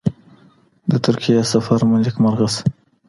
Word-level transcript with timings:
د 0.89 0.91
ترکیې 1.05 1.41
سفر 1.51 1.79
مو 1.87 1.95
نیکمرغه 2.03 2.47
شه. 2.53 2.63